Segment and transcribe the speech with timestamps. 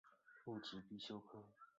[0.45, 1.45] 入职必修课